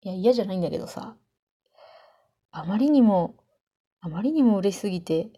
[0.00, 1.16] いや、嫌じゃないんだけどさ、
[2.50, 3.36] あまりにも、
[4.00, 5.30] あまりにも嬉しすぎて、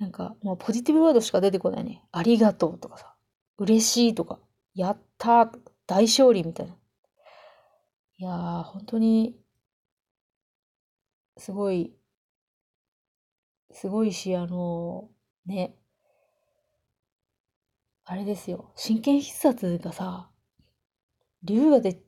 [0.00, 2.02] なんか、もうポジティブワードしか出てこないね。
[2.12, 3.14] ありがとうとかさ、
[3.58, 4.38] 嬉しいとか、
[4.74, 6.76] やったー大勝利みたいな。
[8.18, 9.36] いやー、本当に、
[11.36, 11.92] すごい、
[13.72, 15.74] すごいし、あのーね、
[18.04, 18.72] あれですよ。
[18.76, 20.30] 真剣必殺がさ、
[21.42, 22.00] 竜が出、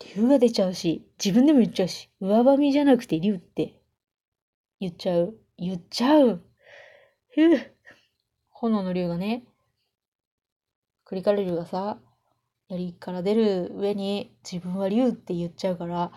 [0.00, 3.74] 竜が出ちゃうし、自分でも言っちゃうし、上ばみじゃなくて竜って
[4.80, 5.36] 言っちゃう。
[5.56, 6.42] 言っちゃう。
[7.34, 7.74] ふう。
[8.50, 9.44] 炎の竜がね、
[11.04, 11.98] クリカル竜がさ、
[12.68, 16.12] 槍から出る上に自分は竜って言っちゃうから、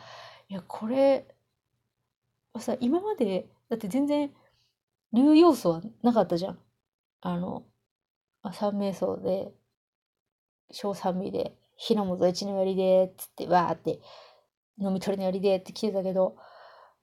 [0.49, 1.27] いや、これ
[2.53, 4.31] はさ、今まで、だって全然
[5.13, 6.59] 竜要素はなかったじゃん。
[7.21, 7.63] あの、
[8.51, 9.53] 三名奏で、
[10.71, 13.99] 小三味で、日の本一の槍で、つって、わーって、
[14.79, 16.35] 飲み取りの槍でって来てたけど、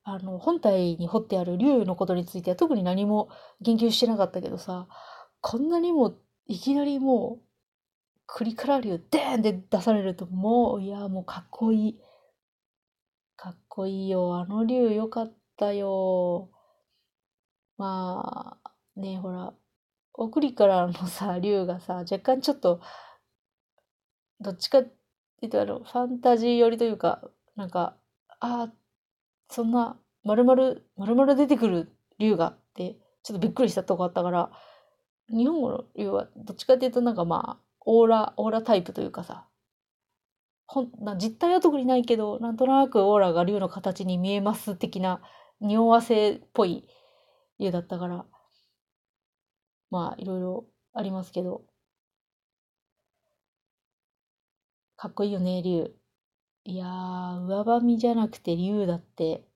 [0.04, 3.28] あの、本体に彫ってある竜のことについては特に何も
[3.60, 4.86] 言及してなかったけどさ、
[5.40, 7.44] こんなにも、いきなりもう、
[8.26, 12.00] クリカラ竜、デーンって出されると、もう、いや、もうかっこいい。
[13.36, 14.36] かっこいいよ。
[14.36, 16.50] あの竜よかったよ。
[17.76, 19.54] まあ、ねほら、
[20.14, 22.80] 送りからのさ、竜がさ、若干ちょっと、
[24.40, 27.22] どっちかっていうと、あの、ファンタジー寄りというか、
[27.56, 27.96] なんか、
[28.40, 28.72] ああ、
[29.50, 34.50] そんな、まるまる、まるまる出てくる竜がって、ちょっとびっくりしたとこあったから、
[35.30, 39.46] 日本語の竜は、どっちかっていうと、なんかまあ、オーラ、オーラタイプというかさ、
[40.66, 45.22] ほん、な実態は特にないけど、なんとなくオーラが竜の形に見えます的な、
[45.60, 46.86] 匂わせっぽい
[47.58, 48.26] 竜だったから、
[49.90, 51.62] まあ、いろいろありますけど、
[54.98, 55.96] かっこいいよね、竜。
[56.64, 59.46] いやー、上ばみじゃなくて竜だって、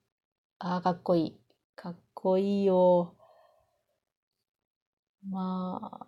[0.60, 1.40] あー、かっこいい。
[1.76, 3.16] かっこいいよ。
[5.28, 6.06] まあ、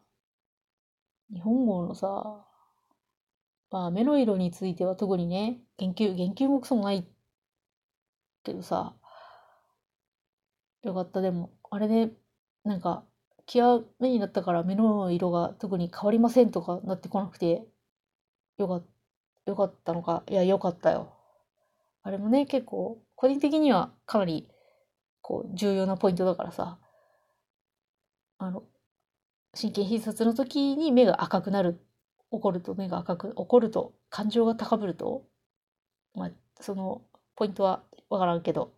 [1.30, 2.46] 日本語のさ、
[3.70, 7.06] まあ、目の色については特にね、言及、言及もクソもない
[8.44, 8.94] けどさ、
[10.82, 12.14] よかった、でも、あれで、
[12.64, 13.04] なんか、
[13.46, 17.66] 極めになったから目の色が特に変わりませんとかなってこなくて、
[18.58, 18.93] よかった、
[19.46, 21.12] よかったのか、いや、よかったよ。
[22.02, 24.48] あれもね、結構、個人的にはかなり、
[25.20, 26.78] こう、重要なポイントだからさ、
[28.38, 28.64] あの、
[29.58, 31.80] 神経必殺の時に目が赤くなる。
[32.30, 35.24] 怒ると目が赤く、怒ると感情が高ぶると、
[36.14, 37.02] まあ、その
[37.36, 38.72] ポイントはわからんけど、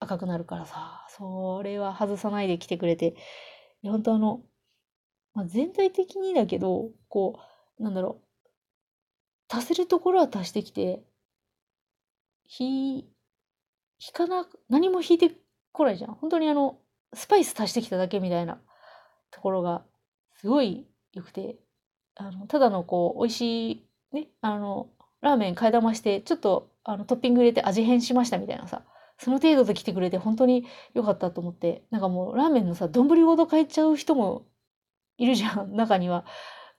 [0.00, 3.16] 赤くなるからさ、それは外さないで来てくれて、
[3.82, 4.42] いや本当あの、
[5.34, 7.40] まあ、全体的にだけど、こ
[7.78, 8.27] う、なんだろう、
[9.48, 11.02] 足せるところは足してきて、
[12.44, 13.04] ひ、引
[14.12, 15.32] かな、何も引いて
[15.72, 16.14] こないじゃん。
[16.14, 16.78] 本当にあの、
[17.14, 18.60] スパイス足してきただけみたいな
[19.30, 19.84] ところが、
[20.34, 21.58] すごい良くて、
[22.14, 28.84] あの、ただのこう、美味しい、ね、あの、ラーメン替え玉して、ちょっと、あの、トッピング入れて味変しましたみたいなさ、
[29.18, 34.46] その程度で来てくれて本当に良かったと思って、なんかもうラーメンのさ、丼ごと変えちゃう人も
[35.16, 36.24] いるじゃん、中には。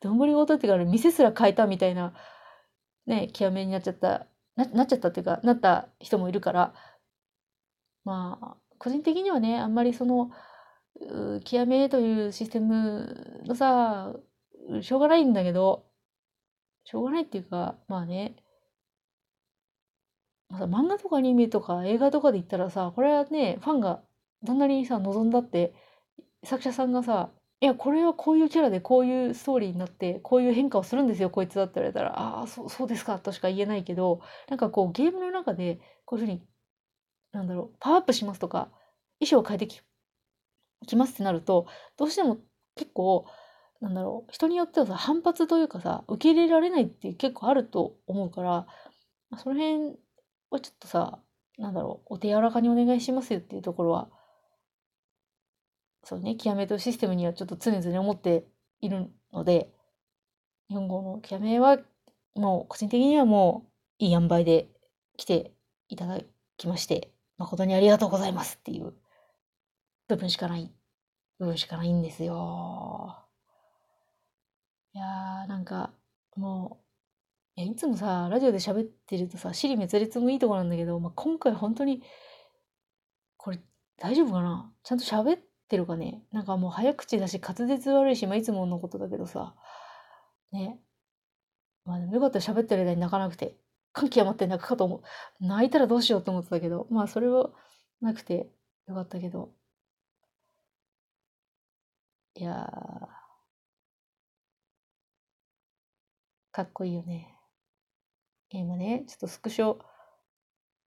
[0.01, 2.13] 丼ごとっていうか、店すら変えたみたいな、
[3.09, 6.73] ね、極めになっちゃった、な、なっちゃったっていうか、なった人もいるから、
[8.05, 10.31] まあ、個人的にはね、あんまりその、
[11.45, 14.13] 極めというシステムのさ、
[14.81, 15.85] しょうがないんだけど、
[16.85, 18.35] しょうがないっていうか、まあね、
[20.49, 24.03] ま、漫画とかアニメとか映画とかで言ったらさ、これはね、ファンが
[24.43, 25.73] どんなにさ、望んだって、
[26.43, 27.31] 作者さんがさ、
[27.61, 36.41] いや、これはこういうキャラでこういうストーリーになって、こういう変化をするんですよ、こいつだって言われたら、ああ、そう、そうですか、としか言えないけど、なんかこう、ゲームの中で、こういうふうに、
[37.33, 38.71] なんだろう、パワーアップしますとか、
[39.19, 39.81] 衣装を変えてき、
[40.87, 42.37] きますってなると、どうしても
[42.75, 43.25] 結構、
[43.81, 48.67] なんだろう、人によってはさ、反発というかさ、受け入れられないって結構あると思うから、
[49.37, 49.97] その辺
[50.49, 51.19] はちょっとさ、
[51.57, 54.09] なんだろう、お手柔らかにお願いしますよっていうところは、
[56.03, 58.47] そうね、極めとシステムにはちょっと常々思って
[58.81, 59.69] いるので、
[60.69, 61.77] 日本語の極めは、
[62.35, 63.65] もう個人的にはも
[63.99, 64.69] ういい塩梅で
[65.17, 65.51] 来て
[65.87, 66.19] いただ
[66.57, 68.93] きまして、誠にありがとうございますっていう
[70.07, 70.71] 部分しかない、
[71.37, 73.15] 部分しかないんですよ。
[74.93, 75.93] いやー、なんか、
[76.35, 76.79] も
[77.57, 82.01] う、いや、いつもさ、ラジオで喋ってるとさ、尻滅裂もいいとこなんだけど、まあ、今回本当に、
[83.37, 83.59] これ
[83.97, 84.73] 大丈夫かな？
[84.83, 89.55] ちゃんと喋ってるかねなんかもう早口だし滑舌悪いし、まあ、いつものことだけどさ、
[90.51, 90.79] ね。
[91.85, 93.55] まあでもよかったら喋ってる間に泣かなくて。
[93.93, 95.01] 感極まって泣くかと思う。
[95.45, 97.51] 泣いたらどうしようと思ってたけど、まあそれは
[98.01, 98.49] なくて
[98.87, 99.51] よかったけど。
[102.35, 102.69] いや、
[106.51, 107.35] かっこいいよね。
[108.49, 109.77] 今ね、ちょっとスクショ、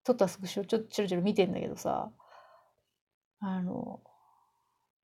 [0.05, 2.11] 撮ったスクショちょっとちょろちょろ見てんだけどさ、
[3.41, 4.01] あの、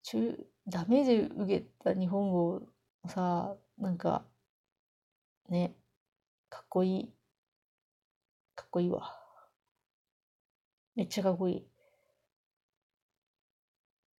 [0.03, 0.37] 中、
[0.67, 2.61] ダメージ受けた日本語
[3.07, 4.25] さ、なんか、
[5.49, 5.75] ね、
[6.49, 7.13] かっこいい。
[8.55, 9.17] かっこいいわ。
[10.95, 11.67] めっちゃかっこいい。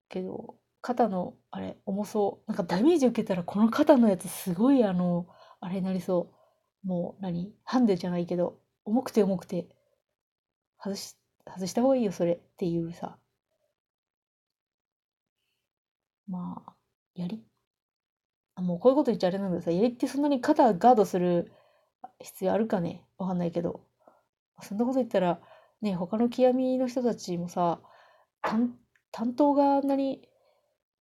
[0.08, 2.50] けど、肩の、あれ、重そう。
[2.50, 5.26] なんかダメージ受けたらこの肩のやつすごいあの、
[5.60, 6.32] あれになりそ
[6.84, 6.86] う。
[6.86, 7.54] もう何？
[7.64, 9.68] ハンデじゃないけど、重くて重くて、
[10.78, 13.18] 外し、外した方がいいよ、それっていうさ。
[16.28, 16.72] まあ、
[17.14, 17.44] 槍
[18.54, 21.52] あ、もうこういうこと言っちゃあれなんだけどさ、槍ってそんなに肩ガードする
[22.20, 23.04] 必要あるかね？
[23.18, 23.80] わかんないけど。
[24.62, 25.40] そんなこと言ったら、
[25.80, 27.80] ね、他の極みの人たちもさ、
[28.40, 28.78] 担
[29.10, 30.28] 担当があんなに、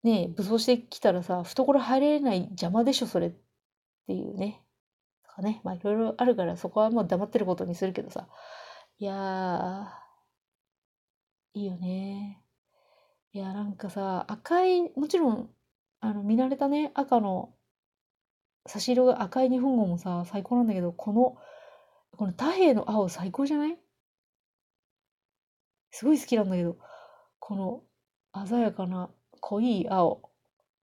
[0.03, 3.33] ね、武装してきたらさ、懐入れない邪魔でしょ、それっ
[4.07, 4.63] ていうね。
[5.23, 8.27] とかね、まあいろいろあるからそこはもう黙ってることにするけどさ。
[8.97, 12.40] いやー、いいよね。
[13.33, 15.49] いや、なんかさ、赤い、もちろん、
[16.01, 17.53] あの、見慣れたね、赤の、
[18.65, 21.37] 差し色が赤い日本語もさ、最高なんだけど、この、
[22.17, 23.77] この太平の青最高じゃない？
[25.91, 26.77] すごい好きなんだけど、
[27.39, 29.09] この鮮やかな
[29.41, 30.31] 濃い青。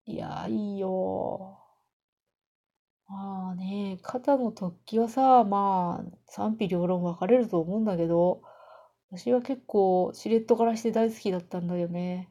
[0.07, 1.59] いや、いいよ
[3.07, 8.43] まあね、肩の突起はさ、まあ、賛否両論分かれると思うんだけど、
[9.11, 12.31] 私は結構、シレットからして大好きだったんだよね。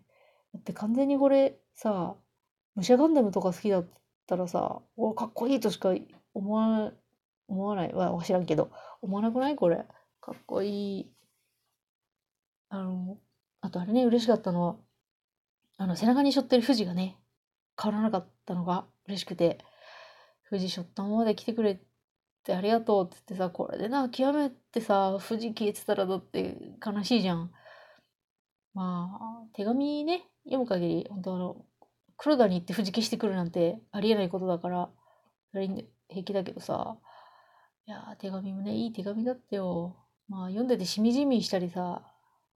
[0.53, 2.15] だって完全にこれさ、
[2.75, 3.85] 武者ガンダムとか好きだっ
[4.27, 5.93] たらさ、おかっこいいとしか
[6.33, 6.91] 思わ、
[7.47, 7.93] 思わない。
[7.93, 8.71] わ、知らんけど。
[9.01, 9.85] 思わなくないこれ。
[10.21, 11.11] かっこいい。
[12.69, 13.17] あの、
[13.61, 14.75] あとあれね、嬉しかったのは、
[15.77, 17.17] あの、背中に背負ってる富士がね、
[17.81, 19.59] 変わらなかったのが嬉しくて、
[20.49, 21.79] 富士背負ったままで来てくれ
[22.43, 27.51] てありがとうって言ってさ、これでな、極めてさ、富士消えてたらだって悲しいじゃん。
[28.77, 31.65] まあ、手紙ね、読む限り、本当あの、
[32.15, 34.91] 黒田に行って富士消してくるなんてありえないことだから、
[35.51, 36.99] 平気だけどさ、
[37.87, 39.95] いや、手紙もね、いい手紙だったよ。
[40.29, 42.03] まあ、読んでてしみじみしたりさ、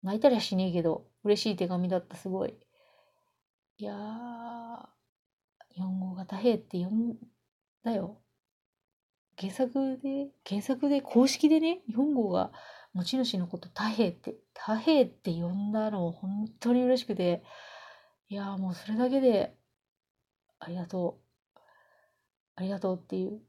[0.04, 2.54] 泣いたりはしねえけど、嬉しい手紙だった、すごい。
[3.80, 4.78] いやー、
[5.74, 7.16] 日本語が太平って読ん
[7.84, 8.22] だよ。
[9.40, 12.52] 原作で、原作で公式でね、日本語が
[12.94, 17.44] 持ち主のこと太平って、太平って呼んだの本当に嬉しくて、
[18.30, 19.56] いやもうそれだけで、
[20.60, 21.20] ありがと
[21.56, 21.60] う。
[22.56, 23.42] ありがとうっていう。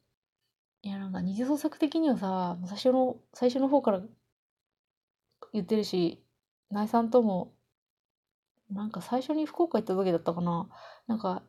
[0.82, 4.02] いや、なんか二次創作的にはさ、最初の、最初の方から
[5.52, 6.24] 言ってるし、
[6.70, 7.54] ナイさんとも、
[8.70, 10.68] なんか最初に福岡行った時だったかな。
[11.06, 11.42] なんか、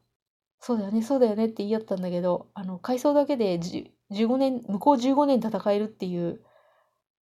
[0.59, 6.43] そうだよね、そうだよねって言い合ったんだけど、あの、回想だけで15年、向こう15年戦えるっていう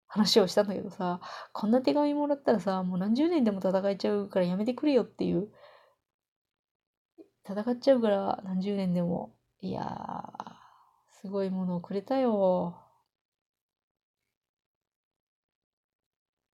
[0.07, 1.21] 話をしたんだけどさ、
[1.53, 5.49] こんな手紙もらったらさ、もう何十年でも戦えちゃうからやめてくれよっていう。
[7.45, 9.33] 戦っちゃうから何十年でも。
[9.59, 10.53] いやー、
[11.21, 12.77] すごいものをくれたよ。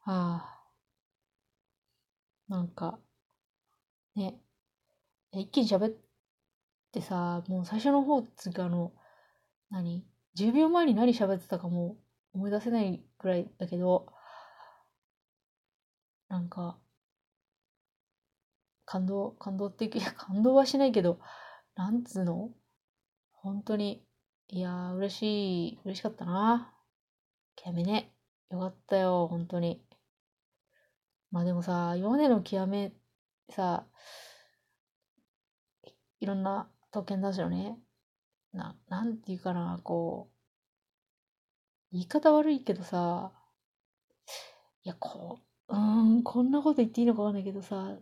[0.06, 0.64] はあ。
[2.48, 3.00] なんか、
[4.16, 4.40] ね。
[5.34, 5.98] 一気に喋っ
[6.92, 8.94] てさ、もう最初の方っつうかあの、
[9.72, 11.98] 何 ?10 秒前に何喋ってたかも
[12.34, 14.08] 思い出せないくらいだけど、
[16.28, 16.80] なんか、
[18.86, 21.20] 感動、感動っていう、いや、感動はしないけど、
[21.76, 22.52] なんつうの？
[23.34, 24.04] 本当に、
[24.50, 26.74] いやー、嬉しい、嬉しかったな。
[27.56, 28.14] 極めね。
[28.50, 29.84] よかったよ、本当に。
[31.32, 32.94] まあでもさ、今までの極め、
[33.50, 33.86] さ、
[36.20, 37.78] いろんな特権出しをね、
[38.54, 40.33] な、なんていうかな、こう、
[41.94, 43.32] 言い方悪いけどさ、
[44.84, 45.78] いや、こう、う
[46.20, 47.98] ん、こんなこと言っていいのかわかんないけどさ、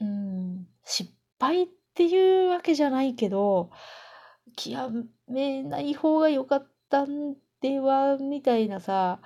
[0.00, 3.70] うん、失敗っていうわけじゃないけど、
[4.56, 9.20] 極めない方が良かったんでは、みたいなさ、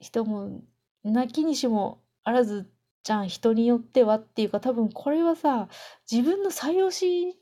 [0.00, 0.62] 人も、
[1.04, 2.70] なきにしもあらず
[3.04, 5.68] じゃん、人によってはっていうか、多分これはさ、
[6.10, 7.38] 自分の採用し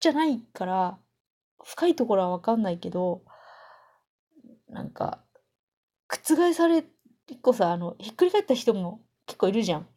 [0.00, 0.98] じゃないから、
[1.64, 3.22] 深いところはわかんないけど、
[4.68, 5.24] なんか、
[6.08, 6.82] 覆され、
[7.26, 9.88] 結構さ、あの、ひっくり返った人も結構いるじゃん。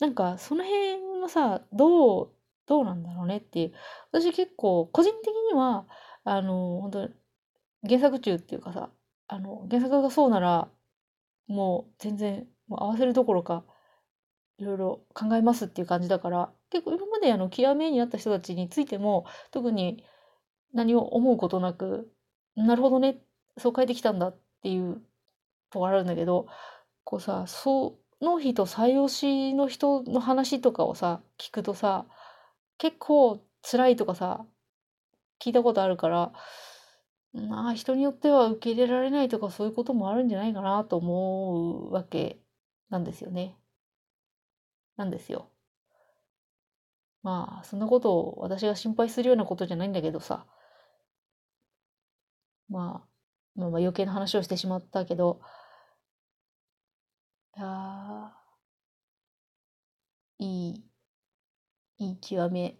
[0.00, 2.30] なんか、その辺はさ、どう、
[2.66, 3.72] どうなんだろうねっていう。
[4.12, 5.86] 私結構、個人的には、
[6.24, 7.08] あの、本当
[7.86, 8.90] 原作中っていうかさ、
[9.28, 10.68] あの、原作がそうなら、
[11.46, 13.64] もう全然、もう合わせるどころか、
[14.58, 20.04] いろいろ考えますっていう感じだから、結構今まであの、極めになった人たちについても、特に
[20.74, 22.12] 何を思うことなく、
[22.56, 23.18] なるほどね、
[23.58, 25.02] そう変えてきたんだっていう
[25.70, 26.46] とこあるんだけど、
[27.04, 32.06] こうさ、その人最推しの人の話とかをさ、聞くとさ、
[32.78, 34.46] 結構辛いとかさ、
[35.40, 36.32] 聞いたことあるから、
[37.34, 42.38] まあ人によっては受け入れられないとかそういうこともあるんじゃないかなと思うわけ
[42.90, 43.56] なんですよね。
[44.96, 45.50] なんですよ。
[47.22, 50.46] まあそんなことを私が心配するようなことじゃないんだけどさ。
[52.68, 55.40] まあ、まあ、余計な話をしてしまったけど、
[57.56, 58.32] いや
[60.38, 60.84] いい、
[61.98, 62.78] いい極め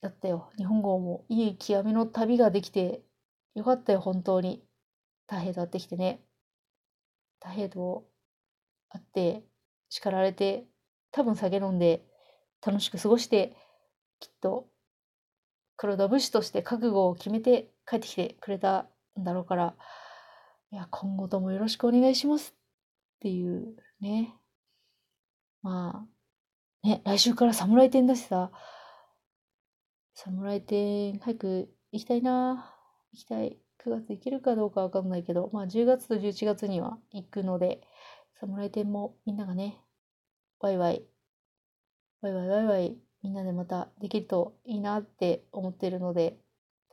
[0.00, 0.50] だったよ。
[0.56, 3.02] 日本語もいい極めの旅ができて
[3.54, 4.64] よかったよ、本当に。
[5.26, 6.22] 太平と会ってきてね。
[7.40, 8.08] 太平と
[8.88, 9.44] 会って、
[9.88, 10.66] 叱られて、
[11.10, 12.04] 多分酒飲んで、
[12.64, 13.56] 楽しく過ごして、
[14.20, 14.68] きっと、
[15.76, 19.74] 黒田武士として覚悟を決めて帰ってきてくれたんだろうから、
[20.70, 24.34] いや、今後ともよろしくお願いしますっていうね。
[25.62, 26.06] ま
[26.84, 28.50] あ、ね、来週から侍店だしさ、
[30.14, 32.74] 侍店早く行きたいな
[33.12, 33.58] 行きたい。
[33.84, 37.80] 9月行けるかどうかわかんないけど、まあ10月と11月には行くので、
[38.40, 39.80] 侍店もみんながね、
[40.60, 41.04] ワイワイ、
[42.20, 46.38] ワイワイワイワイ、みんなでまたできるといいなって思ってるので、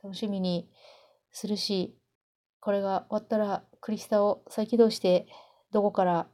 [0.06, 0.70] 楽しみに
[1.32, 1.98] するし、
[2.60, 5.26] これが終わったらクリスタを再起動して、
[5.72, 6.28] どこから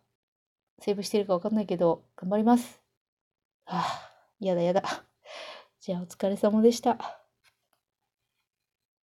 [0.79, 2.83] セーブしてるかわかんないけど、頑張ります。
[3.65, 4.83] はあ、やだやだ。
[5.81, 7.22] じゃあお疲れ様でした。